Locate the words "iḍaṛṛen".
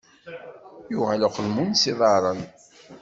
1.91-2.39